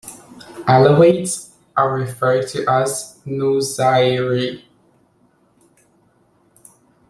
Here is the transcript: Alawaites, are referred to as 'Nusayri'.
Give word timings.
Alawaites, 0.67 1.51
are 1.77 1.93
referred 1.93 2.47
to 2.47 2.65
as 2.67 3.19
'Nusayri'. 3.23 4.63